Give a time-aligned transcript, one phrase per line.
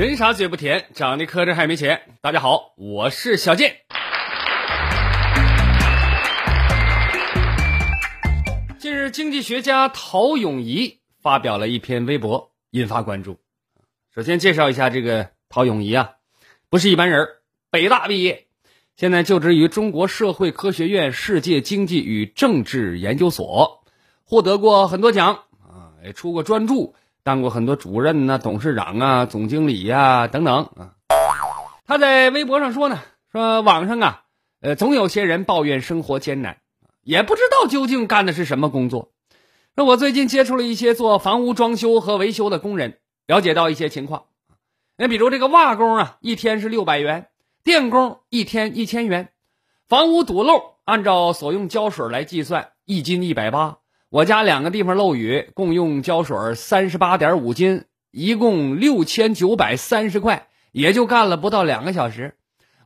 [0.00, 2.00] 人傻嘴不甜，长得磕碜还没钱。
[2.22, 3.76] 大家好，我是小健。
[8.78, 13.40] 近日，经济学家陶永仪发表了一篇微博，引发关注。
[14.14, 16.12] 首先介绍一下这个陶永仪啊，
[16.70, 17.28] 不是一般人，
[17.70, 18.46] 北大毕业，
[18.96, 23.84] 现在就职于中国社会科学院世界经济与政治研究所，
[24.24, 26.94] 获得过很多奖啊，也出过专著。
[27.22, 30.94] 当过很多主任呐、董事长啊、总经理呀、等等啊。
[31.86, 33.00] 他在微博上说呢，
[33.32, 34.22] 说网上啊，
[34.60, 36.58] 呃，总有些人抱怨生活艰难，
[37.02, 39.12] 也不知道究竟干的是什么工作。
[39.74, 44.24] 那我最近接触了一些做房屋装修和维修的工人，了解到一些情况。
[44.96, 47.24] 那比如这个瓦工啊，一天是六百元；
[47.64, 49.26] 电工一天一千元；
[49.88, 53.79] 房屋堵漏，按照所用胶水来计算，一斤一百八。
[54.10, 62.34] 我家两个地方漏雨，共用胶水三十八点五斤，一共六千九百三十块，也就干了不到两个小时。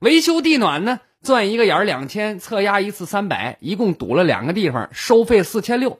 [0.00, 5.98] 维修地暖呢，钻一个眼两千，测压一次三百，一共堵了两个地方，收费四千六，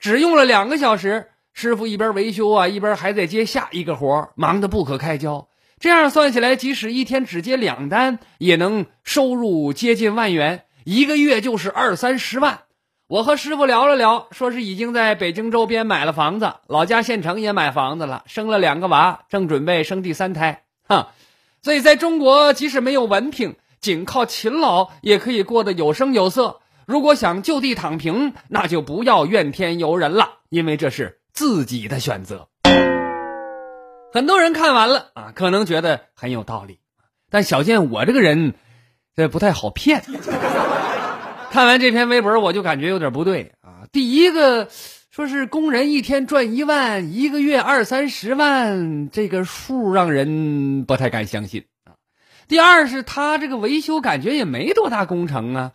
[0.00, 1.28] 只用了两个小时。
[1.52, 5.46] 师傅一边维修啊，一边还在接下一个活，忙得不可开交。
[5.78, 12.62] 这样算起来，即使一天只接两单，也能收入接近万元，一个月就是二三十万。
[13.06, 20.62] 我和师傅聊了聊，说是已经在北京周边买了房子，老家县城也买房子了，生了两个娃，正准备生第三胎。
[20.88, 21.12] 哈，
[21.62, 26.60] 所以在中国，即使没有文凭，仅靠勤劳也可以过得有声有色。
[26.86, 32.48] 如果想就地躺平，那就不要怨天尤人了，因为这是自己的选择。
[34.14, 36.80] 很多人看完了啊，可能觉得很有道理，
[37.30, 38.54] 但小健我这个人，
[39.14, 40.02] 这不太好骗。
[41.54, 43.86] 看完这篇微博，我就感觉有点不对啊。
[43.92, 44.68] 第一个，
[45.08, 51.94] 说是工人一天赚一万，一个月二三十万，这个数让人不太敢相信啊。
[52.48, 55.72] 第二是他这个维修感觉也没多大工程啊，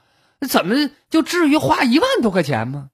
[0.49, 0.75] 怎么
[1.09, 2.89] 就至于花一万多块钱吗？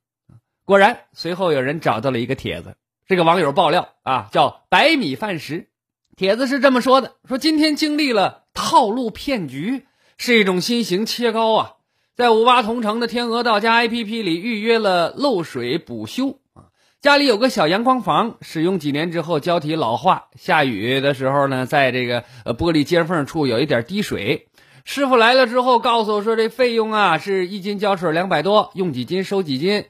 [0.64, 2.76] 果然，随后有人找到了一个帖子，
[3.08, 5.70] 这个网友爆料啊，叫“白米饭食”。
[6.16, 9.88] 帖子是这么说的：说今天经历了套路骗局，
[10.20, 11.72] 是一种新型切糕啊。
[12.16, 16.72] 在五八同城的天鹅到家 APP 里预约了漏水补修啊，
[17.02, 24.48] 家里有个小阳光房，使用几年之后胶体老化，下雨的时候呢，在这个呃玻璃接缝处有一点滴水。
[24.86, 29.84] 师傅来了之后告诉我说，这费用啊是一斤胶水两百多，用几斤收几斤。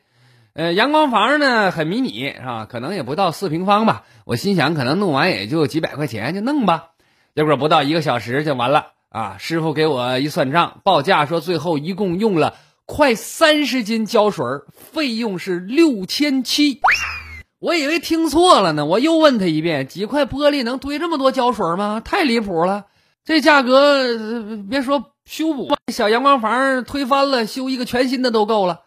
[0.54, 2.66] 呃，阳光房呢很迷你是吧？
[2.68, 4.04] 可能也不到四平方吧。
[4.26, 6.88] 我心想，可能弄完也就几百块钱，就弄吧。
[7.36, 8.94] 结果不到一个小时就完了。
[9.16, 9.38] 啊！
[9.40, 12.56] 师傅给我一算账，报价说最后一共用了
[12.86, 16.82] 快三十斤胶水，费用是六千七。
[17.60, 22.02] 我以为听错了呢，我又问他一遍：几块玻璃能堆这么多胶水吗？
[22.04, 22.88] 太离谱了！
[23.24, 24.04] 这价格，
[24.70, 28.82] 别说修补小阳光房推翻了，修一个全新的都够了。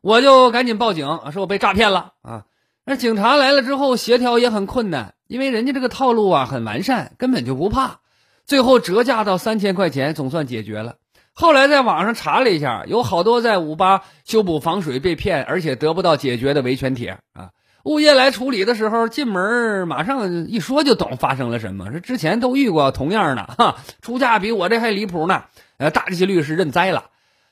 [0.00, 2.44] 我就赶紧报警，说我被诈骗了啊！
[2.86, 8.00] 那警察来了之后，协调也很困难，因为人家这个套路啊很完善，根本就不怕。
[8.46, 10.96] 最后折价到三千块钱，总算解决了。
[11.32, 17.50] 后来在网上查了一下，有好多在五八修补防水被骗，而且得不到解决的维权帖啊。
[17.84, 21.90] 物业来处理的时候，进门马上一说就懂发生了什么。
[21.92, 25.44] 这之前都遇过同样的哈，出价比我这还离谱呢。
[25.76, 27.10] 呃，大这些律师认栽了。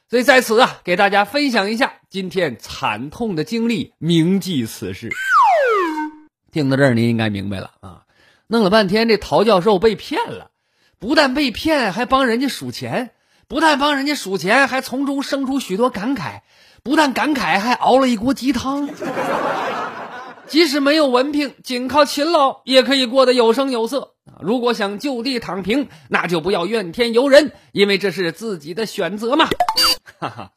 [0.08, 5.10] 所以在此啊，给大家分享一下今天惨痛的经历，铭记此事。
[6.50, 8.02] 听到这儿，您应该明白了啊。
[8.46, 10.50] 弄了半天，这陶教授被骗了。
[11.04, 13.10] 不但被骗，还帮人家数钱；
[13.46, 16.40] 不但帮人家数钱，还从中生出许多感慨；
[16.82, 18.88] 不但感慨，还熬了一锅鸡汤。
[20.48, 24.14] 即使没有文凭，仅靠勤劳也可以过得有声有色。
[24.40, 29.46] 如果想就地躺平，那就不要怨天尤人，因为这是自己的选择嘛。
[30.18, 30.52] 哈哈，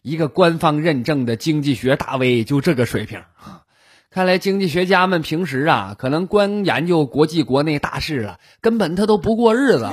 [0.00, 3.64] 一个官方认证的经济学大 V 就这个水平啊。
[4.12, 9.88] 看来经济学家们平时啊，可能光研究国际国内大事了，根本他都不过日子。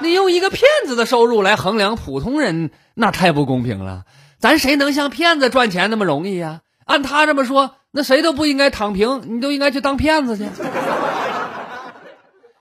[0.00, 4.04] 你用一个骗子的收入来衡量普通人，那太不公平了。
[4.38, 6.60] 咱谁能像骗子赚钱那么容易呀？
[6.84, 10.44] 按他这么说，那谁都不应该躺平，你都应该去当骗子去。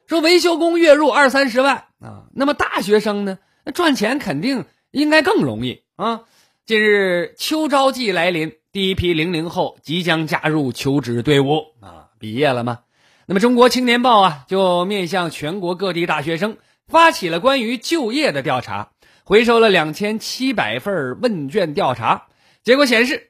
[0.07, 3.37] 说维修工月入二三十万啊，那么大学生呢？
[3.65, 6.21] 那赚钱肯定应该更容易啊。
[6.65, 12.79] 近日秋招季来临，第一批零零后即将加入求职队伍啊，毕业了吗？
[13.25, 16.57] 那么中国青年报啊，就面向全国各地大学生
[16.87, 18.91] 发起了关于就业的调查，
[19.25, 22.27] 回收了两千七百份问卷调查，
[22.63, 23.29] 结果显示，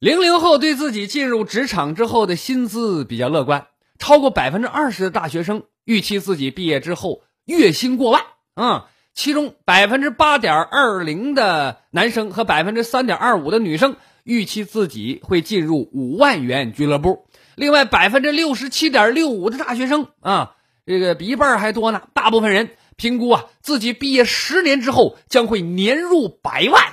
[0.00, 3.68] 零零后对自己进入职场之后的薪资比较乐观，
[3.98, 5.62] 超过百分之二十的大学生。
[5.84, 8.22] 预期自己毕业之后月薪过万，
[8.56, 8.84] 嗯，
[9.14, 13.96] 其中百分之八点二零的男生和百分之三点二五的女生
[14.28, 17.24] 预期自己会进入五万元俱乐部，
[17.56, 20.52] 另外百分之六十七点六五的大学生啊，
[20.84, 22.02] 这个比一半还多呢。
[22.12, 26.84] 大部分人评估啊，自己毕业十年之后将会年入百万。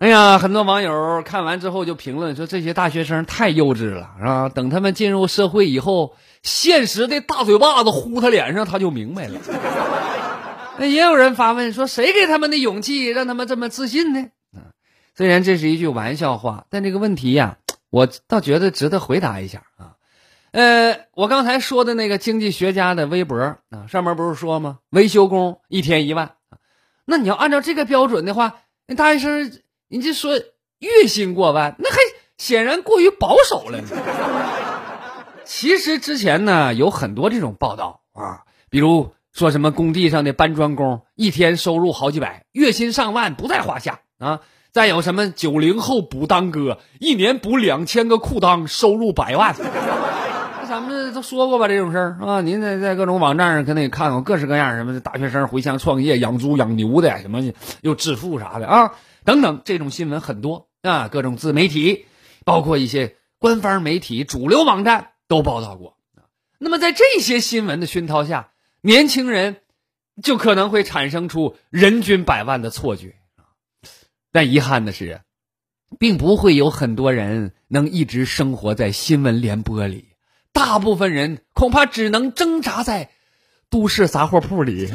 [0.00, 4.48] 哎呀，很多网友看完之后就评论说：“这些大学生太幼稚了，是吧？
[4.48, 9.38] 等他们进入社会以后，现实的大嘴巴子呼他脸上，他就明白了。
[10.76, 14.26] ”那也有人发问说：“谁给他们的勇气，让他们这么自信呢？”
[15.16, 17.58] 虽然这是一句玩笑话，但这个问题呀，
[17.90, 19.96] 我倒觉得值得回答一下啊。
[20.52, 23.38] 呃，我刚才说的那个经济学家的微博
[23.70, 24.78] 啊，上面不是说吗？
[24.90, 26.34] 维修工一天一万，
[27.04, 29.60] 那你要按照这个标准的话，那大学生。
[29.92, 30.36] 你就说
[30.78, 31.96] 月薪过万，那还
[32.38, 33.82] 显然过于保守了。
[35.44, 44.42] 其实之前呢有很多这种报道啊，比如说什么工地上的搬砖工一天收入好几百，月薪上万不在话下啊。
[44.72, 49.54] 再有什么九零后补裆哥，一年补两千个裤裆，收入百万。
[50.68, 57.42] 咱们都说过吧，这种事儿啊，您在在各种网站上可能也看过各式各样什么大学生回乡创业、养猪养牛的，什么
[57.82, 58.92] 又致富啥的啊。
[59.24, 62.06] 等等，这种新闻很多啊，各种自媒体，
[62.44, 65.96] 包括一些官方媒体、主流网站都报道过。
[66.58, 68.50] 那么，在这些新闻的熏陶下，
[68.80, 69.56] 年轻人
[70.22, 73.16] 就可能会产生出人均百万的错觉。
[74.32, 75.22] 但遗憾的是，
[75.98, 80.10] 并不会有很多人能一直生活在新闻联播里，
[80.52, 83.10] 大部分人恐怕只能挣扎在
[83.70, 84.88] 都市杂货铺里。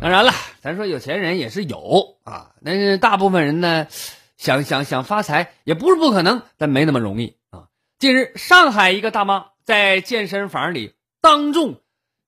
[0.00, 0.32] 当然了，
[0.62, 3.88] 咱说有钱人也是有啊，但是大部分人呢，
[4.36, 7.64] 想想想发财也不是不可能，但没那么容易啊。
[7.98, 11.80] 近日，上海一个大妈在健身房里当众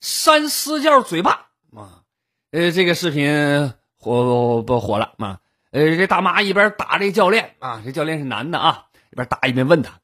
[0.03, 2.03] 扇私教嘴巴啊，
[2.51, 5.39] 呃，这个视频火不火了嘛？
[5.71, 10.01] 呃，这大妈一边打这教练啊，这教练是男的啊，一边打一边问他：“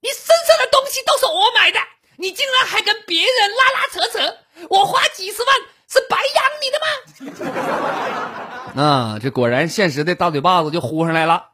[0.00, 1.78] 你身上的东西都是我买的，
[2.16, 4.36] 你竟然还跟别人拉拉扯扯，
[4.70, 5.54] 我花几十万。”
[5.86, 6.44] 是白养
[7.28, 7.44] 你的
[8.74, 8.82] 吗？
[8.82, 11.50] 啊，这果然现实的大嘴巴子就呼上来了。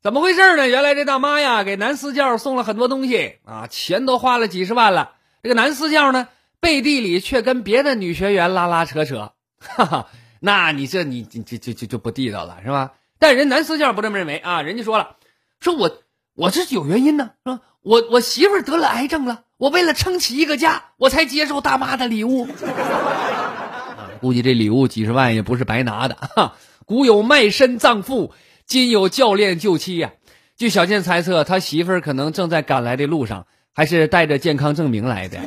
[0.00, 0.68] 怎么回事呢？
[0.68, 5.14] 原来这大妈呀，给男私教送了很多东西啊，钱都花了几十万了。
[5.42, 6.28] 这个男私教呢，
[6.60, 10.08] 背地里却跟别的女学员拉拉扯扯，哈哈，
[10.40, 12.92] 那你这你这这这就不地道了，是吧？
[13.18, 15.16] 但人男私教不这么认为啊，人家说了，
[15.60, 16.02] 说我
[16.34, 17.60] 我这是有原因呢，是吧？
[17.82, 22.46] 我我媳妇得了癌症了，我为了撑起一个家，我才接受大妈的礼物。
[24.20, 26.56] 估计这礼物几十万也不是白拿的哈。
[26.84, 28.34] 古有卖身葬父，
[28.66, 30.12] 今有教练救妻呀。
[30.58, 35.38] 据小健猜测，他媳妇可能正在赶来的路上，还是带着健康证明来的。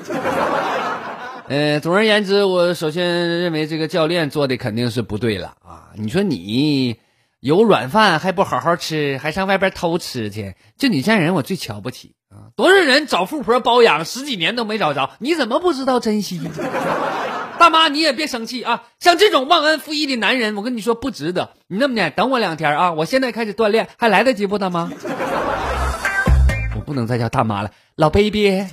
[1.49, 3.05] 呃，总而言之，我首先
[3.41, 5.91] 认为这个教练做的肯定是不对了啊！
[5.95, 6.97] 你说你
[7.41, 12.55] 有软饭还不好好吃，还上外边偷吃去，就你这样人，我最瞧不起啊！
[12.55, 16.39] 多少人找富婆包养十几年都没找着，你怎么不知道珍惜？
[17.59, 18.83] 大妈，你也别生气啊！
[18.99, 21.51] 像这种忘恩负义的男人，我跟你说不值得。
[21.67, 22.93] 你那么的，等我两天啊！
[22.93, 24.89] 我现在开始锻炼，还来得及不，大妈？
[26.75, 28.65] 我不能再叫大妈了，老 baby。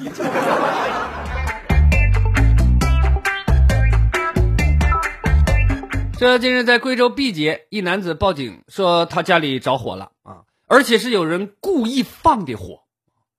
[6.21, 12.83] 这近日在贵州毕节，一男子报警说他家里着火了啊，而且是有人故意放的火，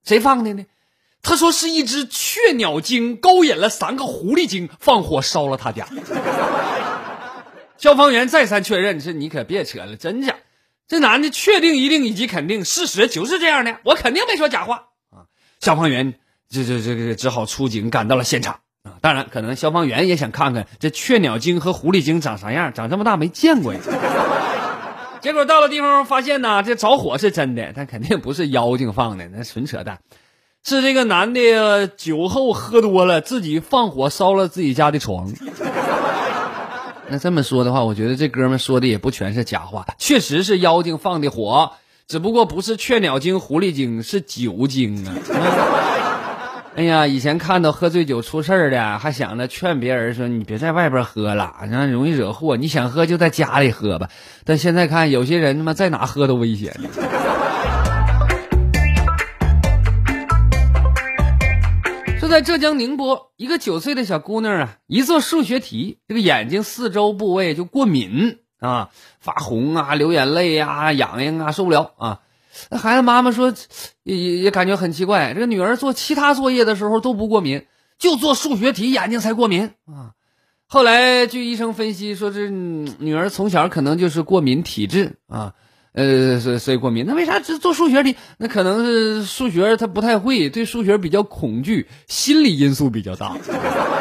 [0.04, 0.66] 谁放的呢？
[1.22, 5.88] 他说是一只雀鸟精勾引了三个狐狸精，放火烧了他家。
[7.78, 10.38] 消防员再三确认：“是你可别扯了，真假？
[10.88, 15.30] 这男的确定、一定以及肯定，事实就是这样的，我肯定没说假话啊！”
[15.62, 16.16] 消防员
[16.50, 18.98] 这这这个只好出警赶到了现场啊。
[19.02, 23.80] 当然，可能消防员也想看看这雀鸟精和狐狸精长啥样，长这么大没见过呀。
[25.22, 30.00] 结果到了地方发现呢，这着火是真的，但肯定不是妖精放的，那纯扯淡。
[30.64, 35.32] 是这个男的酒后喝多了，自己放火烧了自己家的床。
[37.08, 41.74] 那这么说的话，我觉得这哥们说的也不全是假话，确实是妖精放的火，
[42.08, 45.14] 只不过不是雀鸟精、狐狸精，是酒精啊。
[46.74, 52.56] 哎呀，以前看到喝醉酒出事儿的，还想着劝别人说你别在外边喝了，那容易惹祸。
[52.56, 54.10] 你想喝就在家里喝吧。
[54.46, 56.74] 但现在看有些人他妈在哪喝都危险。
[62.22, 72.20] 就在浙江宁波，一个九岁的小姑娘啊，一做数学题，这个眼睛四周部位就过敏啊，发红啊，流眼泪呀，痒痒啊，受不了啊。
[72.72, 73.54] 孩子妈妈说，
[74.04, 77.66] 也也感觉很奇怪，这个女儿做其他作业的时候都不过敏，
[77.98, 80.12] 就做数学题眼睛才过敏啊。
[80.68, 85.54] 后来据医生分析说，这女儿从小可能就是过敏体质啊。
[85.94, 88.16] 呃，所所以过敏，那为啥只做数学题？
[88.38, 93.36] 那可能是数学他不太会，对数学比较恐惧，心理因素比较大。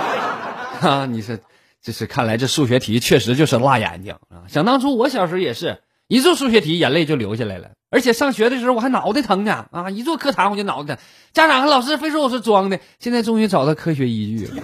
[0.80, 1.37] 啊，你说，
[1.83, 4.47] 这是看来这数学题确实就是辣眼睛啊！
[4.47, 5.78] 想当初我小时候也是
[6.11, 9.88] 一做数学题眼泪就流下来了，而且上学的时候我还脑袋疼呢啊！
[9.90, 14.55] 一做课堂我就脑袋疼，家长和老师非说我是装的，现在终于找到科学依据了。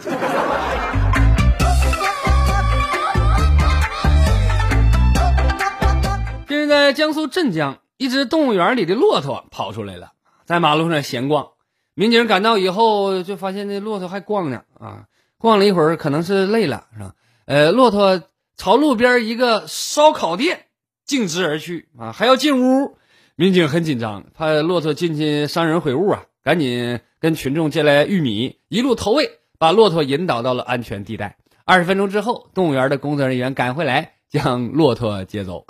[6.68, 11.50] 在江苏镇江，一只动物园里的骆驼跑出来了，在马路上闲逛。
[11.94, 15.04] 民警赶到以后，就发现那骆驼还逛呢啊！
[15.38, 17.12] 逛了一会儿，可能是累了，是吧？
[17.44, 18.20] 呃，骆驼
[18.56, 20.65] 朝路边一个烧烤店
[21.06, 22.98] 径直而去啊，还要进屋。
[23.36, 31.36] 民警很紧张，怕骆驼进去伤人毁物啊，赶紧跟群众借来玉米，一路投喂，把骆驼引导到了安全地带。
[31.64, 35.64] 二十分钟之后，动物园的工作人员赶回来，将骆驼接走。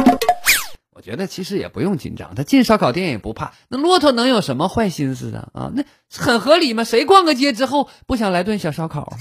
[0.94, 3.52] 我觉得其实也不用紧张，他进烧烤店也不怕。
[3.68, 5.48] 那骆驼能有什么坏心思啊？
[5.52, 6.84] 啊，那很合理嘛。
[6.84, 9.12] 谁逛个街之后不想来顿小烧烤？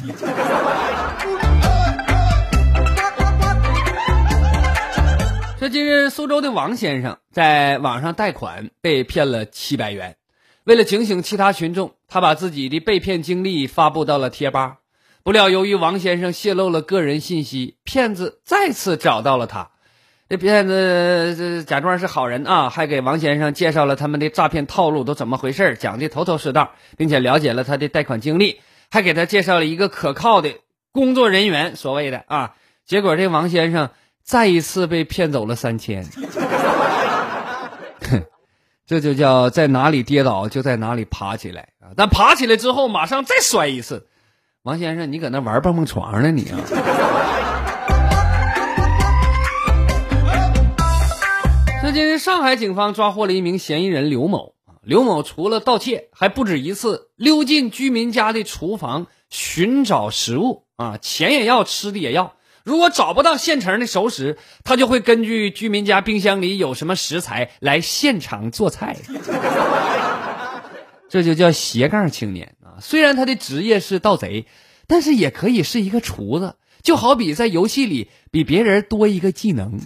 [5.58, 10.18] 说近日苏州的王先生在网上贷款被骗了七百元，
[10.66, 14.80] 为了警醒其他群众，他把自己的被骗经历发布到了贴吧。
[15.24, 19.72] 不料由于王先生泄露了个人信息，骗子再次找到了他。
[20.28, 28.60] 这骗子这假装是好人啊，还给王先生介绍了他们的诈骗套路都怎么回事讲的头头是道，并且了解了他的贷款经历，
[28.92, 30.50] 还给他介绍了一个可靠的
[30.92, 33.92] 工作人员，所谓的啊，结果这王先生
[34.26, 36.04] 再一次被骗走了三千，
[38.88, 41.94] 这就叫在哪里跌倒就在哪里爬起来啊！
[41.96, 44.08] 但爬起来之后马上再摔一次，
[44.64, 46.58] 王先生，你搁那玩蹦蹦床呢你啊？
[51.84, 54.56] 最近，上海警方抓获了一名嫌疑人刘某。
[54.82, 60.64] 刘某除了盗窃，还不止一次溜进居民家的厨房寻找食物。
[60.78, 62.35] 啊，钱也要，吃的也要。
[62.66, 68.98] 如果找不到现成的熟食，他就会根据居民家冰箱里有什么食材来现场做菜。
[71.08, 72.82] 这就叫斜杠青年啊！
[72.82, 74.48] 虽然他的职业是盗贼，
[74.88, 79.80] 但是也可以是一个厨子，就好比在游戏里比别人多一个技能。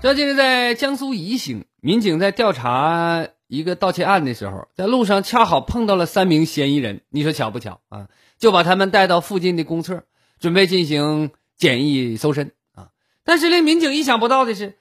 [0.00, 7.02] 这近日在江苏宜兴，民警在调查一个盗窃案的时候，在路上恰好碰到了三名嫌疑人。
[7.10, 8.08] 你说巧不巧啊？
[8.38, 10.02] 就把他们带到附近的公厕，
[10.40, 12.88] 准备进行简易搜身啊。
[13.24, 14.74] 但是令民警意想不到的是，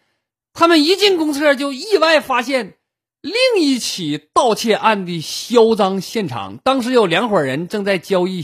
[0.54, 2.74] 他们一进公厕就意外发现
[3.22, 6.58] 另一起盗窃案的销赃现场。
[6.64, 8.44] 当时有两伙人正在交易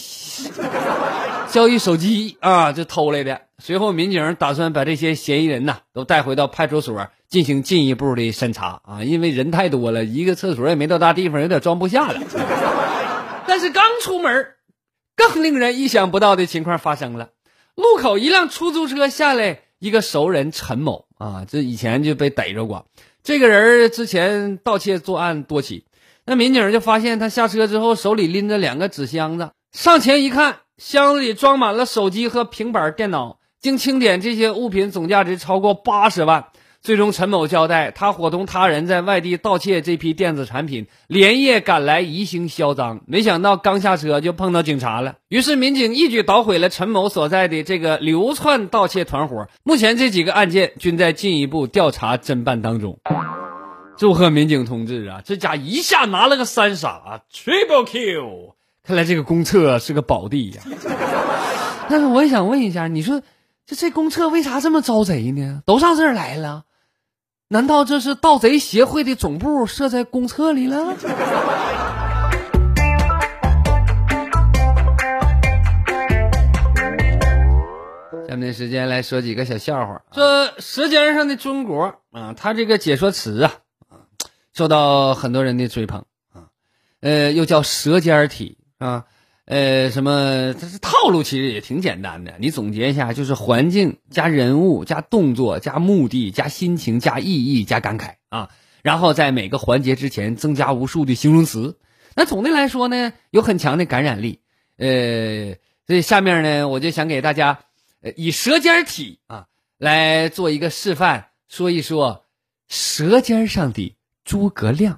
[1.49, 3.41] 交易手机啊，就偷来的。
[3.57, 6.97] 随后，民警打算把这些嫌疑人呐都带回到派出所
[7.31, 12.21] 进行进一步的审查啊，因为人太多了，一个厕所也没多大地方，有点装不下了。
[13.47, 14.47] 但是刚出门，
[15.15, 17.29] 更令人意想不到的情况发生了：
[17.75, 22.85] 路口一辆出租车下来一个熟人陈某啊，这以前就被逮着过。
[23.23, 25.85] 这个人之前盗窃作案多起，
[26.25, 33.39] 那民警就发现他下车之后手里拎着两个纸箱子，上前一看，箱子里装满了手机和平板电脑。
[33.61, 36.47] 经清点，这些物品总价值超过八十万。
[36.83, 43.01] 最终，陈某交代，他伙同他人在外地盗窃这批电子产品，连夜赶来宜兴销赃。
[43.05, 49.47] 没想到刚下车就碰到警察了，于是民警一举捣毁了陈某所在的这个流窜盗窃团伙。
[49.61, 52.99] 目前，这几个案件均在进一步调查侦办当中。
[53.95, 55.21] 祝贺民警同志啊！
[55.23, 58.55] 这家一下拿了个三杀，Triple Kill！
[58.83, 60.63] 看来这个公厕是个宝地呀。
[61.87, 63.21] 但是我也想问一下，你说？
[63.63, 65.61] 这这公厕为啥这么招贼呢？
[65.67, 66.63] 都上这儿来了，
[67.53, 70.95] 难道这是盗贼协会的总部设在公厕里了？
[78.25, 80.01] 下面的时间来说几个小笑话。
[80.13, 83.51] 这舌尖上的中国啊他这个解说词啊
[84.53, 86.47] 受到很多人的追捧啊
[87.01, 89.03] 呃又叫舌尖体啊
[89.51, 90.53] 呃，什么？
[90.53, 92.35] 它是套路，其实也挺简单的。
[92.39, 98.47] 你总结一下，就是环境加人物加动作加目的加心情加意义加感慨啊。
[98.81, 101.77] 然后在每个环节之前增加无数的形容词。
[102.15, 104.39] 那总的来说呢，有很强的感染力。
[104.77, 107.59] 呃，所以下面呢，我就想给大家，
[108.15, 112.23] 以舌尖体啊来做一个示范，说一说
[112.69, 114.97] 舌尖上的诸葛亮。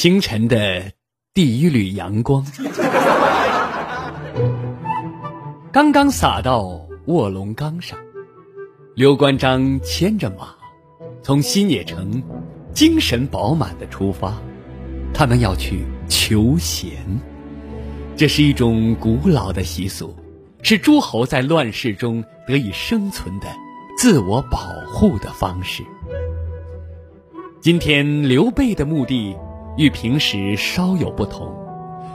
[0.00, 0.92] 清晨的
[1.34, 2.42] 第一缕阳光，
[5.70, 7.98] 刚刚洒到卧龙岗上。
[8.96, 10.54] 刘关张牵着马，
[11.22, 12.22] 从新野城，
[12.72, 14.40] 精神饱满的出发。
[15.12, 16.92] 他们要去求贤，
[18.16, 20.16] 这是一种古老的习俗，
[20.62, 23.46] 是诸侯在乱世中得以生存的
[23.98, 25.82] 自我保护的方式。
[27.60, 29.36] 今天刘备的目的。
[29.80, 31.50] 与平时稍有不同，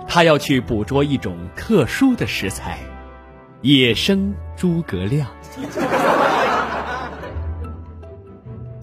[0.07, 2.77] 他要去捕捉一种特殊的食材——
[3.63, 5.27] 野生诸葛亮。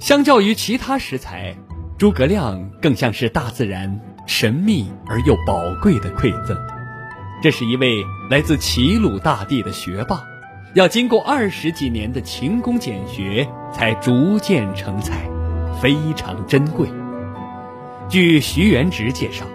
[0.01, 1.55] 相较于其他食材，
[1.97, 6.57] 诸葛亮更像是大自然神秘而又宝贵的馈赠。
[7.41, 10.25] 这是一位来自齐鲁大地的学霸，
[10.75, 15.31] 要经过二十几年的勤工俭学，才逐渐成才，
[15.81, 16.89] 非常珍贵。
[18.12, 19.47] 据徐元直介绍，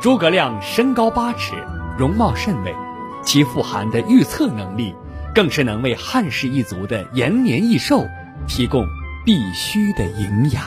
[0.00, 1.54] 诸葛亮身高八尺，
[1.96, 2.74] 容貌甚美，
[3.22, 4.92] 其富含的预测能力，
[5.32, 8.04] 更是能为汉室一族的延年益寿
[8.48, 8.84] 提供
[9.24, 10.64] 必须的营养。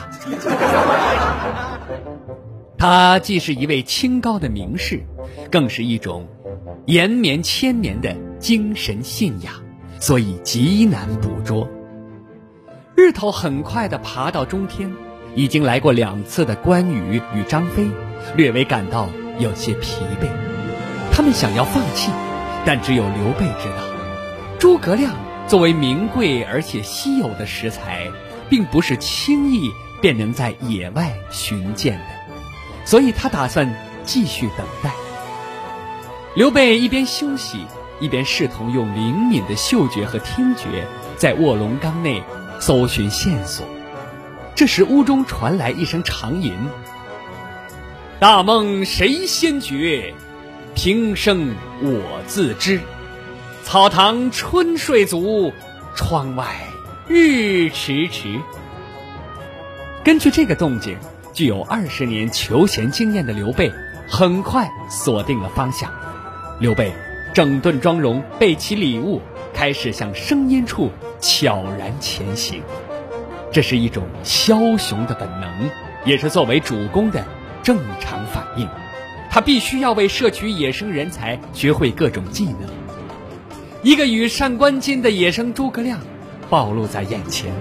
[2.78, 5.04] 他既是一位清高的名士，
[5.50, 6.26] 更是一种
[6.86, 9.52] 延绵千年的精神信仰，
[10.00, 11.68] 所以极难捕捉。
[12.96, 14.90] 日头很快地爬到中天。
[15.34, 17.86] 已经来过两次的关羽与张飞，
[18.36, 20.28] 略微感到有些疲惫，
[21.12, 22.10] 他们想要放弃，
[22.64, 23.82] 但只有刘备知道，
[24.60, 25.12] 诸葛亮
[25.48, 28.08] 作为名贵而且稀有的食材，
[28.48, 29.70] 并不是轻易
[30.00, 32.04] 便能在野外寻见的，
[32.84, 34.92] 所以他打算继续等待。
[36.36, 37.66] 刘备一边休息，
[37.98, 42.22] 一边试图用灵敏的嗅觉和听觉，在卧龙岗内
[42.60, 43.66] 搜寻线索。
[44.54, 46.54] 这时，屋中传来一声长吟
[48.20, 50.14] ：“大梦谁先觉？
[50.76, 52.80] 平生我自知。
[53.64, 55.52] 草堂春睡足，
[55.96, 56.46] 窗外
[57.08, 58.40] 日迟迟。”
[60.04, 60.98] 根据这个动静，
[61.32, 63.72] 具有二十年求贤经验的刘备
[64.08, 65.92] 很快锁定了方向。
[66.60, 66.92] 刘备
[67.32, 69.20] 整顿妆容，备齐礼物，
[69.52, 72.62] 开始向声音处悄然前行。
[73.54, 75.70] 这是一种枭雄的本能，
[76.04, 77.24] 也是作为主公的
[77.62, 78.68] 正常反应。
[79.30, 82.68] 他必须要为摄取野生人才学会各种技能。
[83.84, 86.00] 一个羽扇纶巾的野生诸葛亮
[86.50, 87.52] 暴露在眼前，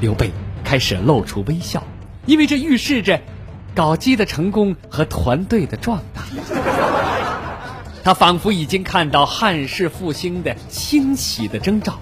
[0.00, 0.32] 刘备
[0.64, 1.84] 开始露出微笑，
[2.26, 3.20] 因为这预示着
[3.76, 6.22] 搞基的成功和团队的壮大。
[8.02, 12.00] 他仿佛已经看到汉室复兴的欣喜的征兆，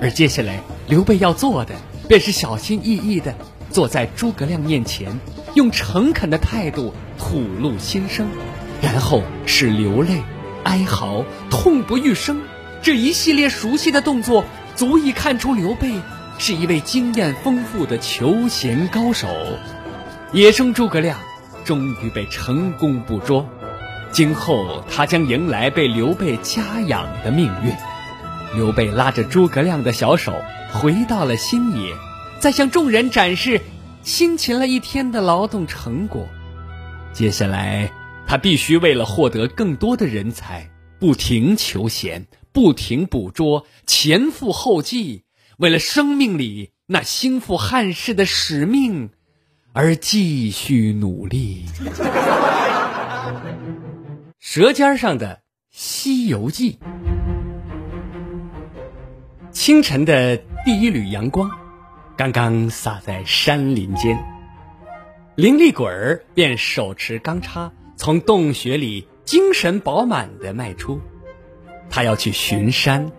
[0.00, 1.74] 而接下来刘备要做的。
[2.10, 3.36] 便是小心翼翼地
[3.70, 5.20] 坐在诸葛亮面前，
[5.54, 8.26] 用诚恳的态度吐露心声，
[8.82, 10.20] 然后是流泪、
[10.64, 12.40] 哀嚎、痛不欲生。
[12.82, 14.44] 这一系列熟悉的动作，
[14.74, 15.92] 足以看出刘备
[16.36, 19.28] 是一位经验丰富的求贤高手。
[20.32, 21.16] 野生诸葛亮
[21.64, 23.48] 终于被成功捕捉，
[24.10, 27.72] 今后他将迎来被刘备家养的命运。
[28.56, 30.34] 刘备拉着诸葛亮的小手。
[30.72, 31.94] 回到了新野，
[32.38, 33.60] 再向众人展示
[34.02, 36.26] 辛勤了一天的劳动成果。
[37.12, 37.90] 接下来，
[38.26, 45.24] 他必须为了获得更多的人才，不停求贤，不停捕捉，前赴后继，
[45.58, 49.10] 为了生命里那兴复汉室的使命
[49.72, 51.64] 而继续努力。
[54.38, 55.34] 舌尖上的
[55.70, 56.72] 《西游记》，
[59.52, 60.38] 清晨的。
[60.62, 61.50] 第一缕阳光，
[62.16, 64.22] 刚刚洒在山林间，
[65.36, 71.00] 灵力鬼儿便手持钢叉，从洞穴里精神饱满地迈出。
[71.88, 73.10] 他要去巡山，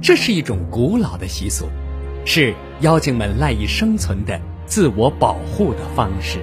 [0.00, 1.66] 这是一种古老的习俗，
[2.24, 6.38] 是妖精们赖以生存的自我保护的方式。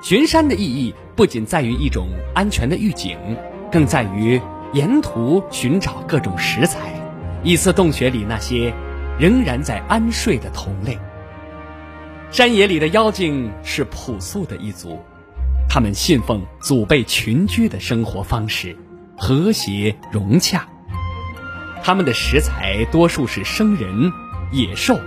[0.00, 3.18] 巡山的意义不仅在于一种安全的预警，
[3.72, 4.40] 更在于
[4.72, 6.89] 沿途寻找各种食材，
[7.42, 8.72] 以刺洞穴里那些
[9.18, 10.98] 仍然在安睡的同类。
[12.30, 15.00] 山野里的妖精是朴素的一族，
[15.68, 18.76] 他们信奉祖辈群居的生活方式，
[19.16, 20.68] 和谐融洽。
[21.82, 24.12] 他们的食材多数是生人、
[24.52, 24.98] 野兽，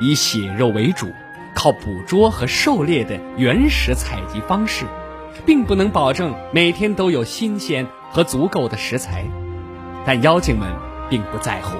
[0.00, 1.06] 以血肉为主，
[1.54, 4.84] 靠捕捉和狩猎的原始采集方式，
[5.46, 9.24] 并不能保证每天都有新鲜和足够的食材。
[10.04, 10.68] 但妖精们
[11.08, 11.76] 并不在乎，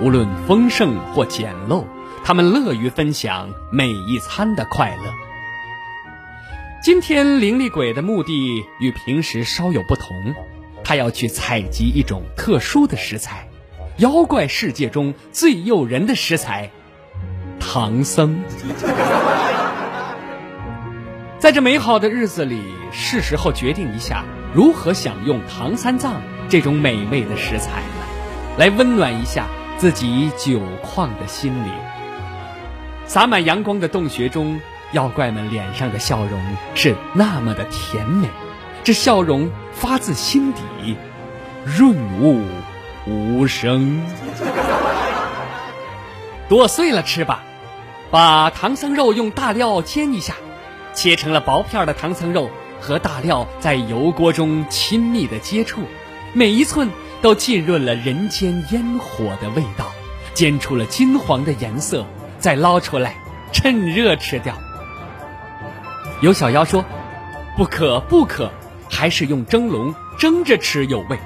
[0.00, 1.84] 无论丰盛或简陋。
[2.22, 5.10] 他们乐于分享每一餐的快乐。
[6.82, 10.34] 今天灵力鬼的目的与平时稍有不同，
[10.84, 13.48] 他要去采集一种特殊的食材，
[13.96, 16.70] 妖怪世界中最诱人的食材——
[17.58, 18.42] 唐僧。
[21.38, 22.60] 在这美好的日子里，
[22.92, 26.20] 是时候决定一下如何享用唐三藏
[26.50, 27.82] 这种美味的食材，
[28.60, 31.72] 来温暖一下自己久旷的心灵。
[33.06, 34.60] 洒满阳光的洞穴中，
[34.92, 36.38] 妖怪们脸上的笑容
[36.74, 38.28] 是那么的甜美，
[38.84, 40.60] 这笑容发自心底，
[41.64, 42.44] 润物
[43.06, 44.02] 无声。
[46.50, 47.42] 剁碎了吃吧，
[48.10, 50.34] 把唐僧肉用大料煎一下，
[50.92, 55.80] 切成了薄片的唐僧肉和大料在油锅中亲密的接触，
[56.34, 56.90] 每一寸
[57.22, 59.90] 都浸润了人间烟火的味道，
[60.34, 62.06] 煎出了金黄的颜色。
[62.38, 63.16] 再捞出来，
[63.52, 64.56] 趁热吃掉。
[66.22, 66.82] 有小妖说
[67.54, 68.50] ：“不可不可，
[68.88, 71.18] 还是用蒸笼蒸着吃有味。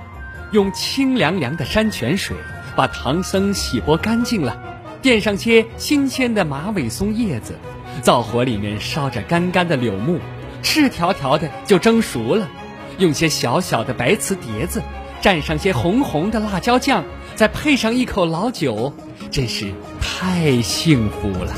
[0.51, 2.37] 用清凉凉的山泉水
[2.75, 4.61] 把唐僧洗剥干净了，
[5.03, 7.57] 垫上些新鲜的马尾松叶子，
[8.03, 10.19] 灶火里面烧着干干的柳木，
[10.65, 12.49] 赤条条的就蒸熟了。
[12.99, 14.83] 用些小小的白瓷碟子，
[15.25, 17.03] 蘸上些红红的辣椒酱，
[17.35, 18.93] 再配上一口老酒。”
[19.33, 21.55] 真是太幸福了！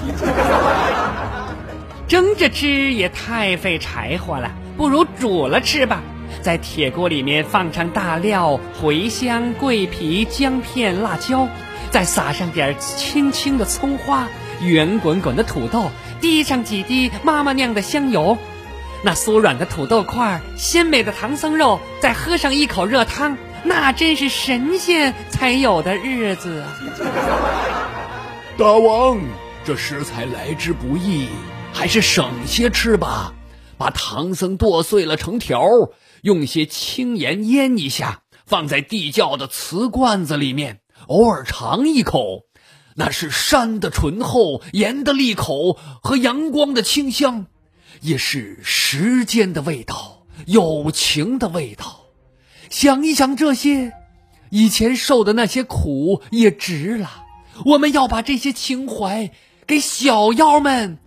[2.06, 6.00] 蒸着吃也太费柴火了，不如煮了吃吧。
[6.42, 11.48] 在铁锅里面放上大料、茴香、桂皮、姜片、辣椒，
[11.90, 14.28] 再撒上点青青的葱花、
[14.62, 18.38] 圆滚滚的土豆，滴上几滴妈妈酿的香油，
[19.02, 23.36] 那酥软的土豆块、鲜美的唐僧肉，再喝上一口热汤。
[23.66, 26.72] 那真是神仙才有的日子啊！
[28.56, 29.18] 大王，
[29.64, 31.26] 这食材来之不易，
[31.72, 33.34] 还是省些吃吧。
[33.76, 35.60] 把唐僧剁碎了成条，
[36.22, 42.44] 用些青盐腌一下，放在地窖的瓷罐子里面，偶尔尝一口，
[42.94, 47.46] 那是山的醇厚、盐的利口和阳光的清香，
[48.00, 52.05] 也是时间的味道、友情的味道。
[52.70, 53.92] 想一想这些，
[54.50, 57.24] 以前受的那些苦也值了。
[57.64, 59.30] 我们要把这些情怀
[59.66, 60.98] 给小妖们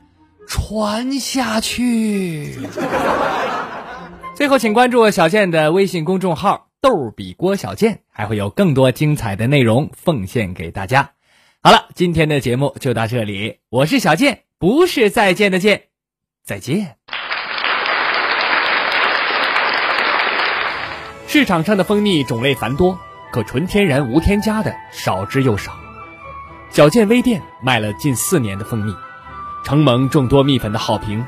[0.47, 2.57] 传下去。
[4.35, 11.11] 最后，请关注小健的微信公众号“逗比郭小健”，还会有更多精彩的内容奉献给大家。
[11.61, 15.83] 好了，今天的节目就到这里，我是小健，不是再见的见，
[16.45, 16.95] 再见。
[21.31, 22.97] 市场上的蜂蜜种类繁多，
[23.31, 25.73] 可纯天然无添加的少之又少。
[26.71, 28.95] 小健微店卖了近四年的蜂蜜，
[29.63, 31.23] 承蒙众多蜜粉的好评，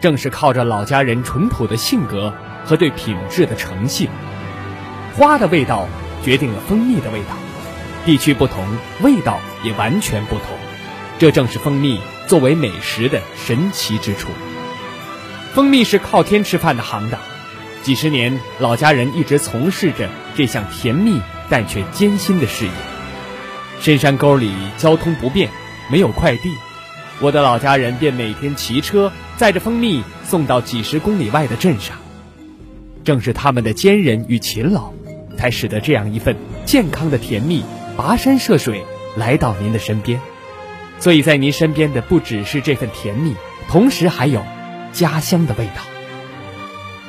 [0.00, 2.32] 正是靠着老家人淳朴的性格
[2.64, 4.08] 和对品质的诚信。
[5.18, 5.86] 花的味道
[6.24, 7.36] 决定了蜂蜜的味道，
[8.06, 8.64] 地区不同，
[9.02, 10.46] 味道也完全不同。
[11.18, 14.30] 这正是蜂蜜作为美食的神奇之处。
[15.52, 17.20] 蜂蜜是靠天吃饭的行当。
[17.82, 22.70] 几十年，老家人一直从事着这项甜蜜但却艰辛的事业。
[23.80, 25.50] 深山沟里交通不便，
[25.90, 26.54] 没有快递，
[27.20, 31.96] 我的老家人便每天骑车载着蜂蜜送到几十公里外的镇上。
[33.02, 34.92] 正是他们的坚韧与勤劳，
[35.36, 37.64] 才使得这样一份健康的甜蜜
[37.96, 38.84] 跋山涉水
[39.16, 40.20] 来到您的身边。
[41.00, 43.34] 所以在您身边的不只是这份甜蜜，
[43.68, 44.40] 同时还有
[44.92, 45.82] 家乡的味道。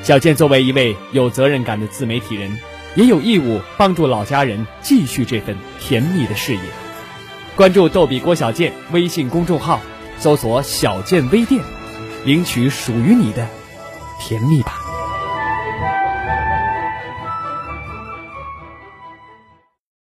[0.04, 2.60] 小健作为一位有责任感的自媒体人，
[2.96, 6.60] 也有义务帮助老家人继续这份甜蜜的事业。
[7.56, 9.80] 关注“逗比郭小健”微信公众号，
[10.20, 11.64] 搜索“小健微店”，
[12.26, 13.48] 领取属于你的
[14.20, 14.83] 甜蜜吧。